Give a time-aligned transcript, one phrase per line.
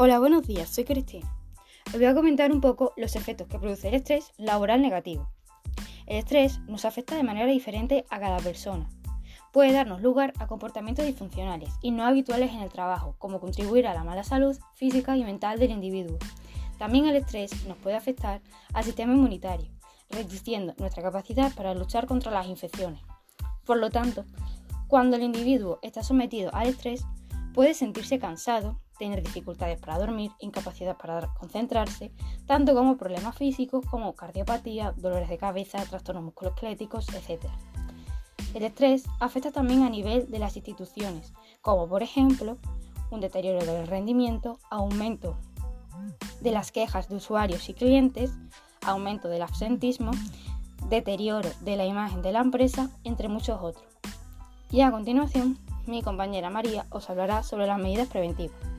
[0.00, 1.28] Hola, buenos días, soy Cristina.
[1.88, 5.28] Os voy a comentar un poco los efectos que produce el estrés laboral negativo.
[6.06, 8.88] El estrés nos afecta de manera diferente a cada persona.
[9.52, 13.94] Puede darnos lugar a comportamientos disfuncionales y no habituales en el trabajo, como contribuir a
[13.94, 16.16] la mala salud física y mental del individuo.
[16.78, 18.40] También el estrés nos puede afectar
[18.74, 19.68] al sistema inmunitario,
[20.10, 23.02] reduciendo nuestra capacidad para luchar contra las infecciones.
[23.66, 24.24] Por lo tanto,
[24.86, 27.04] cuando el individuo está sometido al estrés,
[27.52, 32.12] puede sentirse cansado, tener dificultades para dormir, incapacidad para concentrarse,
[32.46, 37.44] tanto como problemas físicos como cardiopatía, dolores de cabeza, trastornos musculoesqueléticos, etc.
[38.54, 42.56] El estrés afecta también a nivel de las instituciones, como por ejemplo
[43.10, 45.36] un deterioro del rendimiento, aumento
[46.40, 48.32] de las quejas de usuarios y clientes,
[48.84, 50.12] aumento del absentismo,
[50.88, 53.86] deterioro de la imagen de la empresa, entre muchos otros.
[54.70, 58.77] Y a continuación, mi compañera María os hablará sobre las medidas preventivas.